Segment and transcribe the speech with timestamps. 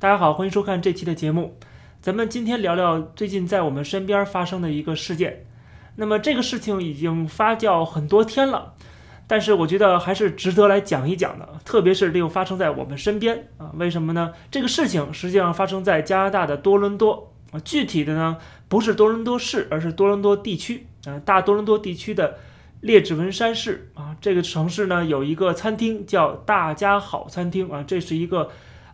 [0.00, 1.58] 大家好，欢迎收看这期的节目。
[2.00, 5.44] 咱们今天聊聊最近在我们身边发生的一个事件。
[5.96, 8.72] 那么这个事情已经发酵很多天了，
[9.26, 13.72] 但是我觉得还是值得来讲一讲的，特别是这又发生在我们身边啊？
[13.74, 14.32] 为什么呢？
[14.50, 18.38] 这个事情实际上发生在加拿大的多伦多啊，具体的呢
[18.68, 22.38] 不是多伦多市，而是多伦多地区啊，大多伦多地区的
[22.80, 24.16] 列治文山市啊。
[24.18, 28.48] 这个城市呢有一个餐厅叫大家好餐厅啊，这是一个。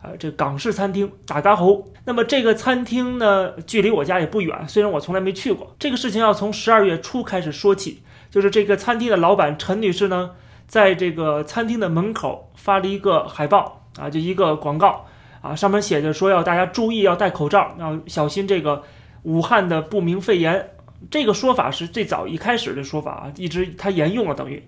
[0.07, 1.84] 呃，这港式餐厅打嘎猴。
[2.04, 5.74] 那么这个餐厅呢，距离我家也不远，虽然我从来没去过。
[5.80, 10.30] 这个事情要从十二月初开始说起，就是这个餐厅的老板陈女士呢，
[10.69, 15.06] 在这个餐厅的门口发了一个海报啊，就一个广告
[15.41, 18.84] 啊，上面写着说要大家注意，要戴口罩，要小心这个
[19.25, 20.70] 武汉的不明肺炎。
[21.11, 24.62] 这个说法是最早一开始的说法啊，一直它沿用了等于。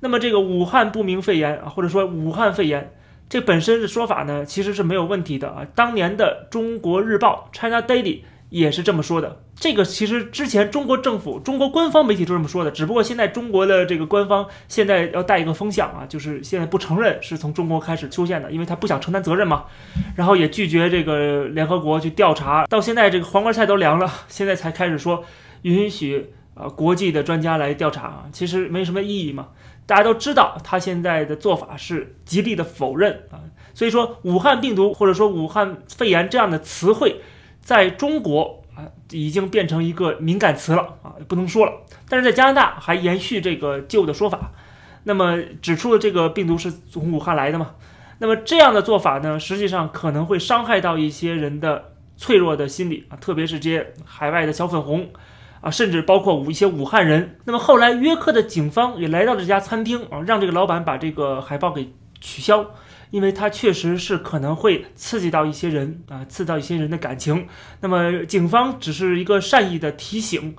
[0.00, 2.92] 那么这个武汉不明肺炎啊，或者说武汉肺炎。
[3.32, 5.66] 这本身的说法呢，其实是没有问题的啊。
[5.74, 9.40] 当年的《中国日报》China Daily 也是这么说的。
[9.54, 19.64] 这个其实之前中国政府、中国官方媒体都这么说的，只不过现在中国的这个官方现在要带一个风向啊，就是现在不承认是从中国开始出现的，因为他不想承担责任嘛。
[20.14, 22.66] 然后也拒绝这个联合国去调查。
[22.66, 25.24] 到现在这个黄瓜菜都凉了，现在才开始说
[25.62, 29.48] 允许啊国际的专家来调查啊，其实没什么意义嘛。
[29.84, 33.42] 大家都知道，他现在的做法是极力的否认啊，
[33.74, 37.20] 所以说武汉病毒或者说武汉肺炎这样的词汇，
[37.60, 41.72] 在中国啊已经变成一个敏感词了啊，不能说了。
[42.08, 44.52] 但是在加拿大还延续这个旧的说法，
[45.02, 47.72] 那么指出了这个病毒是从武汉来的嘛？
[48.18, 55.10] 那么这样的做法呢，实际上可能会伤害到一些人的脆弱的心理啊，特别是这些海外的小粉红。
[55.62, 57.38] 啊，甚至包括武一些武汉人。
[57.44, 62.66] 那么后来约克的警方也来到了这家餐厅啊，让这个老板把这个海报给取消，
[63.10, 67.46] 因为他确实是可能会刺激到一些人啊，刺到一些人的感情。
[67.80, 70.56] 那么警方只是一个善意的提醒，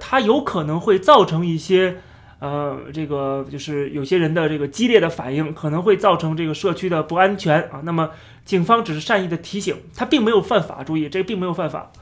[0.00, 1.98] 他有可能会造成一些
[2.38, 7.82] 呃，这个就是有些人的这个激烈的反应，可能会造成这个社区的不安全啊。
[7.84, 8.10] 那么
[8.46, 11.92] 警方只是善意的提醒，他并没有犯法，注意这个并没有犯法。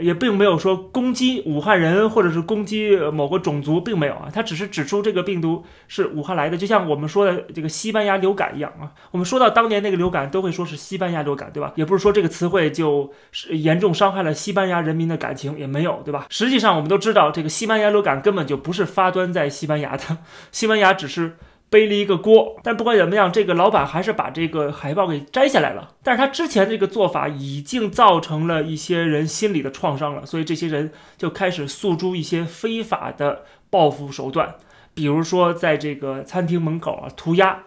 [0.00, 4.28] 也并没有说攻击武汉人，或者是攻击某个种族，并没有啊。
[4.32, 8.92] 他只是指出这个病毒是武汉来的，就像我们说的这个西班牙流感一样啊。
[9.10, 11.72] 我们说到当年那个流感，都会说是西班牙流感，对吧？
[11.76, 16.26] 也不是说这个词汇就是严重伤害了西班牙人民的感情，也没有，对吧？
[16.30, 20.18] 实际上我们都知道，这个西班牙流感根本就不是发端在西班牙的，
[20.52, 21.36] 西班牙只是。
[21.76, 25.90] 背了一个锅，但不管怎么样，这个老板还是把这个海报给摘下来了。
[26.02, 34.54] 但是他之前这个做法已经造成了一些人心理的创伤了，所以这些人就开始诉诸一些非法的报复手段，
[34.94, 37.64] 比如说在这个餐厅门口啊涂鸦，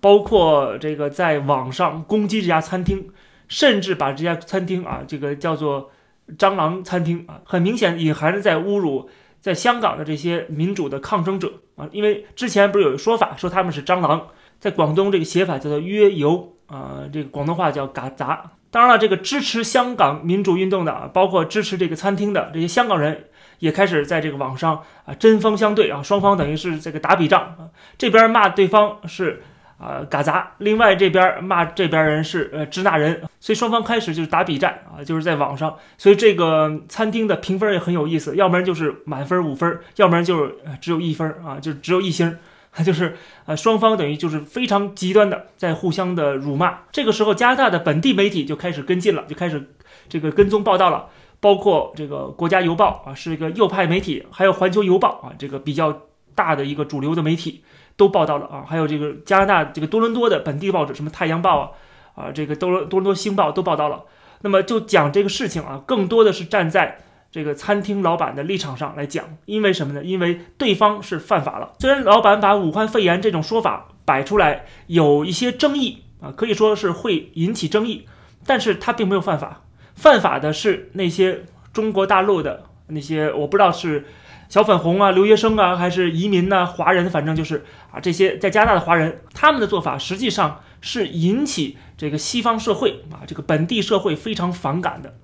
[0.00, 3.08] 包括这个在网上攻击这家餐厅，
[3.48, 5.90] 甚至把这家餐厅啊这个叫做
[6.38, 9.10] “蟑螂餐厅”啊，很明显隐含着在侮辱。
[9.40, 11.50] 在香港的这些民主的抗争者
[11.80, 18.52] 啊，因为之前不是有一说法说他们是蟑螂，在广东这个写法叫做约游啊，这个广东话叫嘎杂。
[18.70, 23.24] 当然了，这个支持香港民主运动的，包括支持这个餐厅的这些香港人，
[23.60, 29.42] 也开始在这个网上啊针锋相对啊，双方等于是这个打笔仗啊，这边骂对方是。
[29.80, 30.52] 啊，嘎杂！
[30.58, 35.74] 另外这边骂这边人是呃支那人，所以双方开始就是打比战啊，就是在网上。
[35.96, 42.36] 所以这个餐厅的评分也很有意思，要不然就是满分五分，要不然就是只有一分啊，就只有一星，
[42.84, 46.80] 就是呃双方等于就是非常极端的在互相的辱骂。
[46.92, 49.70] 这个时候，加拿大的本地媒体就开始跟进了，就开始
[50.10, 51.06] 这个跟踪报道了，
[51.40, 56.02] 包括这个国家邮报啊，是一个右派媒体，还有环球邮报啊，这个比较
[56.34, 57.62] 大的一个主流的媒体。
[57.96, 61.74] 都报道了啊，还有这个加拿大这个多伦多的本地报纸，什么《太阳报》
[62.20, 64.04] 啊，啊，这个多伦多伦多星报都报道了。
[64.42, 66.98] 那么就讲这个事情啊，更多的是站在
[67.30, 70.02] 这个餐厅老板的立场上来讲，因为什么呢？
[70.02, 71.72] 因为对方是犯法了。
[71.78, 78.06] 虽然老板把武汉肺炎这种说法摆出来，有一些争议啊，可以说是会引起争议，
[78.46, 79.62] 但是他并没有犯法，
[79.94, 84.06] 犯法的是那些中国大陆的那些，我不知道是。
[84.50, 95.14] 小粉红啊，留学生啊，还是移民呐，华人，反正就是啊，这些在加拿大的华人，他们的做法实际上是引起这个西方社会啊，这个本地社会非常反感的。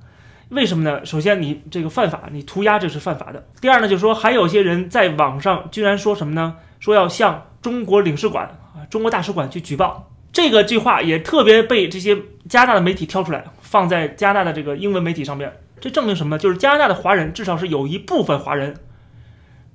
[0.50, 1.05] 为什么呢？
[1.05, 3.44] 首先，你这个犯法，你涂鸦这是犯法的。
[3.61, 6.55] 第二呢，就是说还有些人在网上居然说什么呢？
[6.79, 8.44] 说要向中国领事馆
[8.76, 10.08] 啊，中国大使馆去举报。
[10.32, 12.17] 这个句话也特别被这些
[12.49, 15.52] 加拿大的媒体挑出来，放在加拿大的这个英文媒体上面。
[15.81, 16.38] 这证明什么？
[16.38, 18.76] 就是加拿大的华人至少是有一部分华人。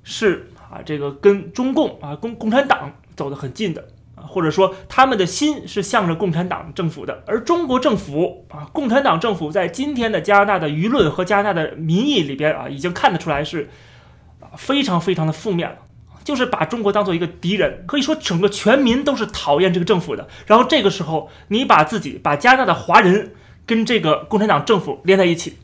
[0.02, 7.22] 是啊，这个跟中共啊共共产党走得很近的啊，或者说他们的心是向着共产党政府的。
[7.26, 13.68] 而中国政府啊，共产党政府在今天的加拿大的舆论和加拿大的民意里边啊，已经看得出来是
[14.40, 15.76] 啊非常非常的负面了，
[16.24, 20.28] 就是把中国当做一个敌人，可以说整个全民都是讨厌这个政府的。
[20.46, 23.34] 然后这个时候，你把自己把加拿大的华人
[23.66, 25.58] 跟这个共产党政府连在一起，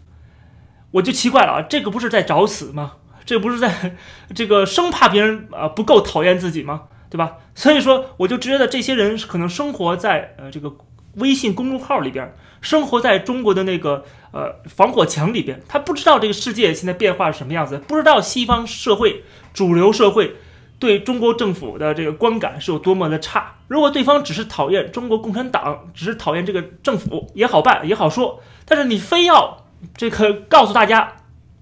[0.93, 2.93] 我就奇怪了啊，这个不是在找死吗？
[3.29, 3.95] 这不是在
[4.35, 6.85] 这个生怕别人啊不够讨厌自己吗？
[7.11, 7.37] 对吧？
[7.55, 10.75] 所以说，我就觉得这些人可能生活在呃这个
[11.17, 14.03] 微信公众号里边，生活在中国的那个
[14.33, 19.23] 呃防火墙里边，他不知道这个世界现在变化是什么样子，不知道西方社会
[19.53, 20.37] 主流社会
[20.79, 23.57] 对中国政府的这个观感是有多么的差。
[23.69, 31.13] 如果对方只是讨厌中国共产党，只是讨厌这个政府也好办也好说，但是你非要这个告诉大家。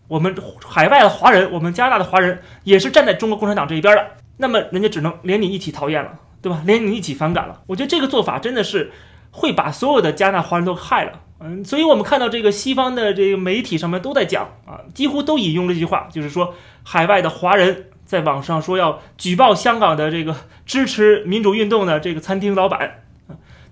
[0.08, 4.06] 我们海外的华人，我们加拿大的华人也是站在中国共产党这一边的，
[4.36, 6.62] 那么人家只能连你一起讨厌了，对吧？
[6.64, 7.62] 连你一起反感了。
[7.66, 8.92] 我觉得这个做法真的是
[9.30, 11.12] 会把所有的加拿大华人都害了。
[11.40, 23.02] 嗯，所以我们看到这个西方的这个媒体上面都在讲啊，几乎都引用这句话，就是说海外的华人在网上说要举报香港的这个支持民主运动的这个餐厅老板。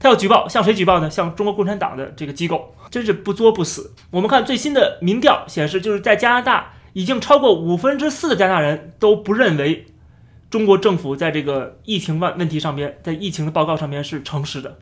[0.04, 1.08] 他要举报，向谁举报呢？
[1.08, 3.94] 向中国共产党的这个机构，真是不作不死。
[4.10, 9.86] 我们看最新的民调显示，就是在加拿大，已经超过五分之四的加拿大人都不认为
[10.50, 14.76] 中国政府在这个疫情问问题上边，在疫情的报告上面是诚实的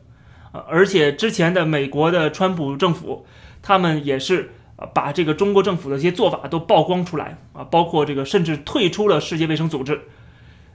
[0.51, 0.65] 啊。
[0.67, 3.25] 而且之前的美国的川普政府，
[3.61, 4.51] 他们也是
[4.93, 10.01] 把这个中国政府的一些做法都曝光出来啊，包括这个甚至退出了世界卫生组织。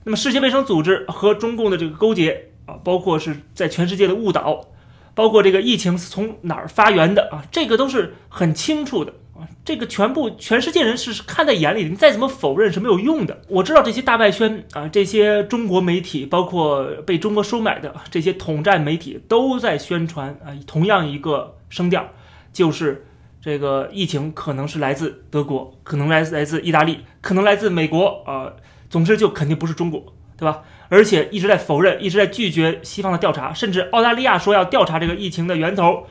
[0.04, 2.46] 那么世界卫生组织和中共的这个勾结。
[2.68, 4.66] 啊，包括是在全世界的误导，
[5.14, 13.40] 包括这个疫情是从哪儿发源的啊，这个都是很清楚的啊，这个全部全世界人是看在眼里的，你再怎么否认是没有用的。
[13.48, 22.06] 我知道这些大外宣啊，这些中国媒体，包括被中国收买的这些统战媒体，都在宣传啊，同样一个声调，
[22.52, 23.06] 就是
[23.40, 28.52] 这个疫情可能是来自德国，可能来自来自意大利，可能来自美国啊，
[28.90, 30.62] 总之就肯定不是中国，对吧？
[30.88, 36.06] 而且一直在否认，一直在拒绝西方的调查，甚至澳大利亚说要调查这个疫情的源头，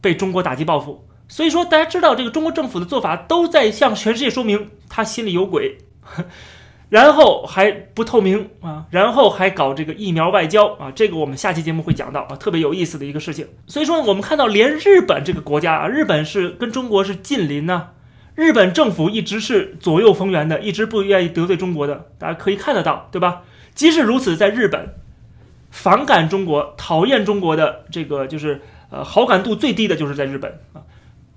[0.00, 1.06] 被中国打击报复。
[1.28, 5.78] 所以说，大家知道这个中国政府的做法都在向全世界说明他心里有鬼，
[6.88, 13.46] 然后还不透明啊，然后还搞这个疫苗外交啊，这个我们下期节目会讲到啊，特别有意思的一个事情。
[13.68, 17.90] 所以说，我们看到连日本这个国家啊，日本是跟中国是近邻呢，
[18.34, 23.42] 日本政府一直是左右逢源的，一直不愿意得罪中国的，大家可以看得到，对吧？
[23.74, 24.94] 即使如此，在日本，
[25.70, 30.82] 反感中国、讨厌中国的这个就是呃好感度最低的就是在日本啊，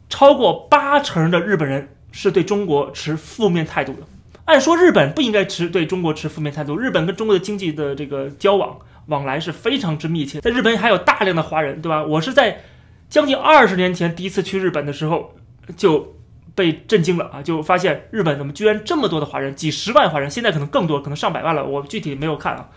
[0.10, 4.00] 超过八成的日本人是对中国持负面态度的。
[4.46, 8.78] 按说日本不应该持对中国持负面态度，日本跟中国的经济的这个交往
[9.08, 12.04] 往来是非常之密切，在日本还有大量的华人，对吧？
[12.04, 12.62] 我是在
[13.10, 15.36] 将近二十年前第一次去日本的时候
[15.78, 16.13] 就。
[16.56, 17.42] 被震惊了啊！
[17.42, 21.66] 就发现日本怎么居然这么多的华人，几十万华人，现在可能更多，可能上百万了。
[21.66, 22.70] 我具体没有看啊，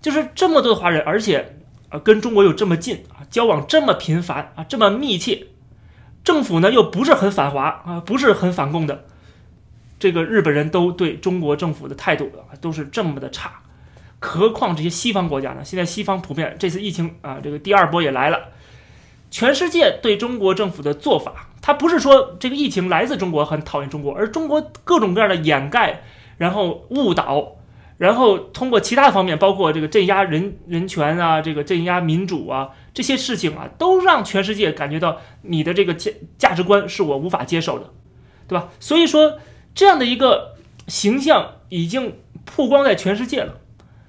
[0.00, 1.58] 就是这么多的华人，而且
[1.90, 5.46] 啊跟中国又这么近啊，交往这么频繁啊，这么密切，
[6.24, 9.04] 政府呢又不是很反华啊，不是很反共的，
[9.98, 12.32] 这个日本人都对中国政府的态度
[12.62, 13.60] 都是这么的差，
[14.20, 15.62] 何况这些西方国家呢？
[15.62, 18.48] 现在西方普遍这次疫情啊，这个第二波也来了，
[19.30, 21.48] 全世界对中国政府的做法。
[21.62, 26.02] 他不是说这个疫情来自中国，很讨厌中国，而中国各种各样的掩盖，
[26.36, 27.52] 然后误导，
[27.98, 37.90] 然后通过其他方面，包括这个镇压人人权啊，这个镇压民主啊，这些事情啊，都让全世界感觉到你的这个价价值观是我无法接受的，
[38.48, 38.68] 对吧？
[38.80, 39.38] 所以说
[39.72, 40.56] 这样的一个
[40.88, 43.54] 形象已经曝光在全世界了，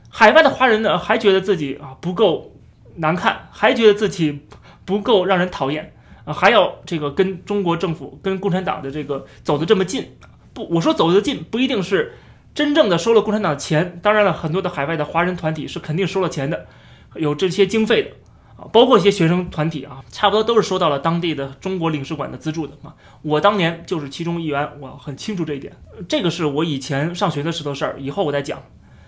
[0.10, 2.56] 海外的华人呢还觉得自己啊不够
[2.96, 4.42] 难看，还觉得自己
[4.86, 5.94] 不够让人讨厌。
[6.26, 10.16] 啊，还要这个跟中国政府、跟共产党的这个走得这么近，
[10.54, 12.14] 不，我说走得近不一定是
[12.56, 16.68] 真正的收了共产党的钱，当然了，很多的海外的华人团体是肯定收了钱的，
[17.16, 18.12] 有这些经费的
[18.56, 22.96] 啊，包括一些学生团体啊，差不多都是收到了当地的中国领事馆的资助的啊。
[23.22, 25.76] 我当年就是其中一员，我很清楚这一点，
[26.08, 28.62] 这个是我以前上学的时候事儿，以后我再讲。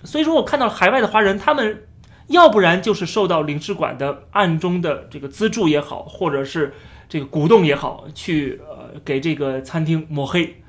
[0.04, 1.86] 所以说我看到海外的华人，他们
[2.28, 6.74] 要不然就是受到领事馆的暗中的这个资助也好，或者是。
[7.08, 10.62] 这个鼓动也好，去呃给这个餐厅抹黑，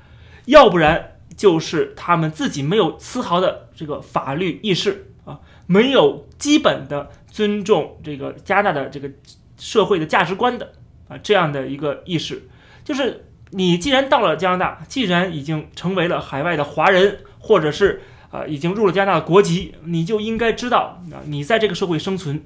[0.45, 9.09] 要不然就是他们自己没有丝毫的这个法律意识啊，没有基本的尊重这个加拿大的这个
[9.57, 10.73] 社会的价值观的
[11.07, 12.47] 啊这样的一个意识。
[12.83, 22.43] 就是你既然到了加拿大，既然已经成为了海外的华人，或者是啊已经入了加拿大的国籍，你就应该知道啊，你在这个社会生存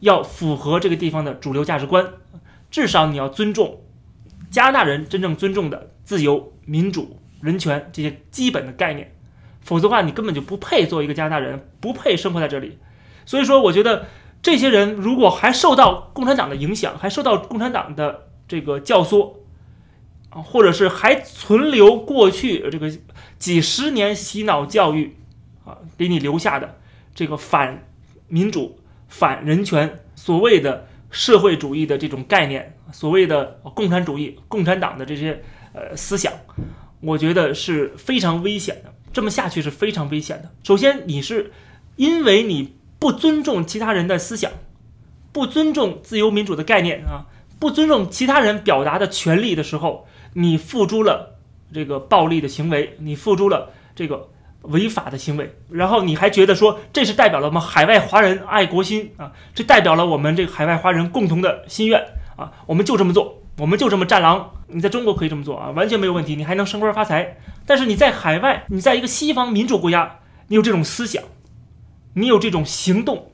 [0.00, 2.06] 要符合这个地方的主流价值观，
[2.72, 3.82] 至少你要尊重
[4.50, 9.14] 加拿大人真正尊重的自由、民主、人权这些基本的概念，
[9.60, 12.78] 否则的话，你根本就不配做一个加拿大人，不配生活在这里。
[13.24, 14.06] 所以说，我觉得
[14.42, 19.34] 这些人如果还受到共产党的影响，还受到共产党的这个教唆。
[20.30, 22.90] 啊，或者是还存留过去这个
[23.38, 25.14] 几十年洗脑教育
[25.62, 26.78] 啊，给你留下的
[27.14, 27.84] 这个反
[28.28, 35.40] 民主、反人权、所谓的社会主义的这种概念，所谓的共产主义、共产党的这些
[35.72, 36.32] 呃思想，
[37.00, 38.92] 我觉得是非常危险的。
[39.12, 40.50] 这么下去是非常危险的。
[40.64, 41.52] 首先，你是
[41.94, 44.50] 因为你不尊重其他人的思想，
[45.30, 47.26] 不尊重自由民主的概念啊，
[47.60, 50.08] 不尊重其他人表达的权利的时候。
[50.34, 51.38] 你付诸了
[51.74, 54.30] 这个暴力的行为，你付诸了这个
[54.62, 62.00] 违法的行为，然后你还觉得说这是代表了我们海外华人爱国心啊，这代表了我们这个海外华人共同的心愿
[62.36, 64.50] 啊，我们就这么做，我们就这么战狼。
[64.68, 67.36] 你在中国可以这么做啊，完全没有问题，你还能升官发财。
[67.66, 71.22] 但是你在海外，你在一个西方民主国家，你有这种思想，
[72.14, 73.32] 你有这种行动，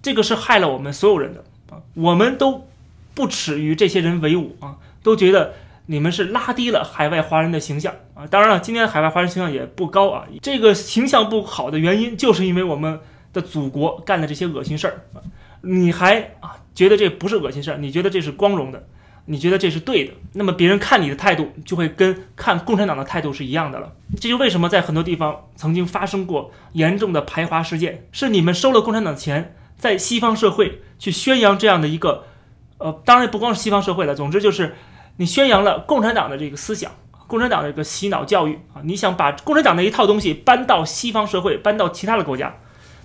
[0.00, 2.68] 这个是害了我们所有人的啊，我们都
[3.14, 5.54] 不耻于这些人为伍啊，都觉得。
[5.90, 8.26] 你们是拉低了海外华人的形象啊！
[8.26, 10.26] 当然了，今天的海外华人形象也不高啊。
[10.42, 13.00] 这个形象不好的原因，就是因为我们
[13.32, 15.24] 的祖国干的这些恶心事儿啊！
[15.62, 17.78] 你还啊觉得这不是恶心事儿？
[17.78, 18.86] 你觉得这是光荣的？
[19.24, 20.12] 你觉得这是对的？
[20.34, 23.90] 那么别人看你的态度就会跟看共产党的态度是一样的了。
[24.20, 32.24] 这就为什么在很多地方曾经发生过严重的排华事件，是你们收了共产党的钱，在西方社会去宣扬这样的一个，
[32.76, 34.74] 呃，当然不光是西方社会了，总之就是。
[35.18, 36.92] 你宣扬了共产党的这个思想，
[37.26, 38.80] 共产党的这个洗脑教育啊！
[38.84, 42.56] 你想把共产党的一套东西搬到西方社会，搬到其他的国家，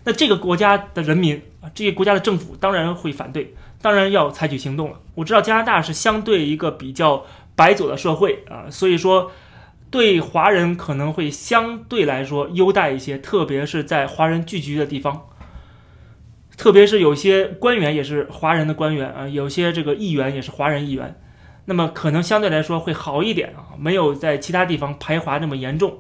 [0.04, 5.00] 那这个国家的人民啊，这些国家的政府当然会反对，当然要采取行动了。
[5.16, 9.32] 我知道加拿大是相对一个比较白左的社会啊，所以说
[9.90, 15.30] 对华人可能会相对来说优待一些，特别是在华人聚集的地方，
[16.56, 21.20] 特别是有些官员也是华人的官员啊，有些这个议员也是华人议员。
[21.66, 26.00] 那么可能相对来说会好一点啊，没有在其他地方排华那么严重，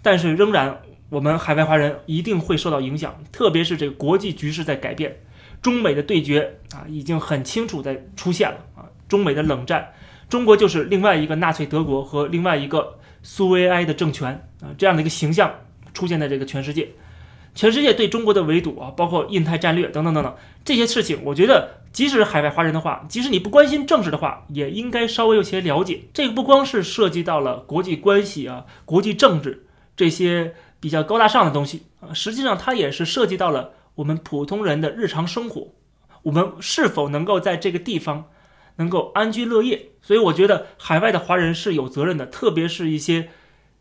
[0.00, 5.16] 但是仍然我们海外华人一定会受到影响，特别是这个国际局势在改变，
[5.60, 9.92] 中美的对决啊已经很清楚在出现了啊，中美的冷战，
[10.28, 15.52] 中国就是另外一个纳粹德国和另外一个苏维埃的政权啊这样的一个形象
[15.92, 16.88] 出现在这个全世界。
[17.54, 26.04] 全世界对中国的围堵啊，包括印太战略等等等等这些事情，我觉得即使海外华人的话，即使你不关心政治的话，也应该稍微有些了解。
[26.14, 35.74] 这个不光是涉及到了国际关系啊、国际政治这些比较高大上的东西啊，实际上它也是涉及到了我们普通人的日常生活，
[36.22, 38.30] 我们是否能够在这个地方
[38.76, 39.90] 能够安居乐业。
[40.00, 43.28] 所以我觉得海外的华人是有责任的，特别是一些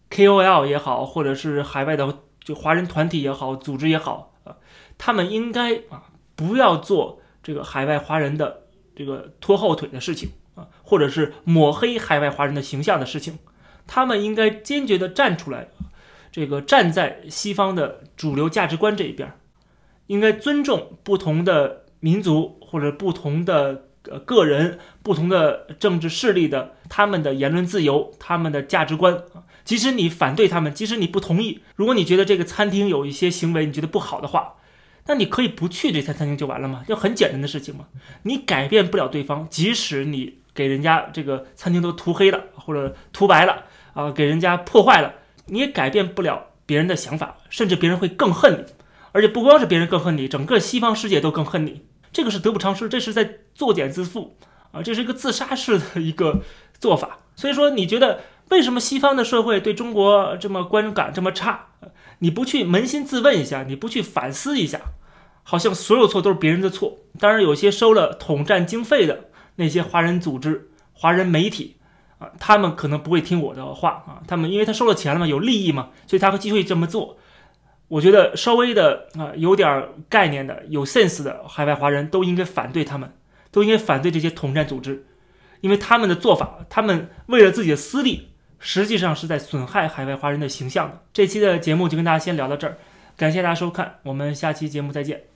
[0.10, 2.20] KOL 也好，或者是海外的。
[2.44, 4.58] 就华人团体也好，组织也好啊，
[4.98, 6.04] 他们应该啊
[6.36, 8.64] 不要做这个海外华人的
[8.96, 13.38] 这个拖后腿的事情啊，或者是抹黑海外华人的形象的事情。
[13.88, 15.68] 他们应该坚决的站出来，
[16.32, 19.34] 这个站在西方的主流价值观这一边，
[20.08, 29.44] 应该尊重不同的民族或者不同的呃个人、不同的政治势力的他们的言论自由、他们的价值观啊。
[29.64, 34.56] 即使你反对他们，即使你不同意，如果你觉得这个餐厅有一些行为你觉得不好的话，
[35.08, 36.84] 那你可以不去这餐餐厅就完了吗？
[36.88, 37.86] 就很简单的事情嘛。
[38.24, 45.16] 你改变不了对方，即使你给人家这个餐厅都涂黑了或者涂白了啊，给人家破坏了，
[45.48, 48.66] 你也改变不了别人的想法，甚至别人会更恨你。
[49.12, 51.82] 而且不光是别人更恨你，整个西方世界都更恨你。
[52.14, 54.30] 这个是得不偿失，这是在作茧自缚
[54.72, 56.42] 啊，这是一个自杀式的一个
[56.80, 57.20] 做法。
[57.36, 58.22] 所以说，你觉得？
[58.52, 61.68] 为什么西方的社会对中国这么观感这么差？
[62.20, 64.82] 你不去扪心自问一下，你不去反思一下，
[65.44, 66.98] 好像所有错都是别人的错。
[67.18, 71.78] 当然，有些收了统战经费的那些华人组织、华人媒体
[72.20, 74.22] 啊，他们可能不会听我的话啊。
[74.28, 77.18] 他们因为他收了钱了嘛，有利益嘛，所以他会继续这么做。
[77.88, 83.14] 我觉得稍微的啊，有点概念的、有 sense 的海外华人都应该反对他们，
[83.50, 85.08] 都应该反对这些统战组织，
[85.62, 88.28] 因为他们的做法，他们为了自己的私利。
[88.62, 90.98] 实际上是在损害海外华人的形象的。
[91.12, 92.78] 这期的节目就跟大家先聊到这儿，
[93.18, 95.31] 感谢大家收看，我们下期节目再见。